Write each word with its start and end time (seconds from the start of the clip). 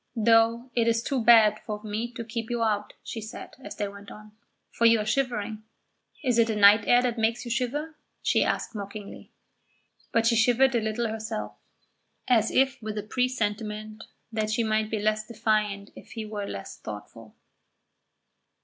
"Though 0.15 0.71
it 0.73 0.87
is 0.87 1.03
too 1.03 1.23
bad 1.23 1.61
of 1.67 1.83
me 1.83 2.11
to 2.13 2.23
keep 2.25 2.49
you 2.49 2.63
out," 2.63 2.93
she 3.03 3.21
said, 3.21 3.51
as 3.63 3.75
they 3.75 3.87
went 3.87 4.09
on, 4.09 4.31
"for 4.71 4.85
you 4.87 4.97
are 4.99 5.05
shivering. 5.05 5.61
Is 6.23 6.39
it 6.39 6.47
the 6.47 6.55
night 6.55 6.87
air 6.87 7.03
that 7.03 7.19
makes 7.19 7.45
you 7.45 7.51
shiver?" 7.51 7.93
she 8.23 8.43
asked 8.43 8.73
mockingly. 8.73 9.31
But 10.11 10.25
she 10.25 10.35
shivered 10.35 10.73
a 10.73 10.81
little 10.81 11.07
herself, 11.07 11.53
as 12.27 12.49
if 12.49 12.81
with 12.81 12.97
a 12.97 13.03
presentiment 13.03 14.05
that 14.31 14.49
she 14.49 14.63
might 14.63 14.89
be 14.89 14.97
less 14.97 15.27
defiant 15.27 15.91
if 15.95 16.13
he 16.13 16.25
were 16.25 16.47
less 16.47 16.79
thoughtful. 16.79 17.35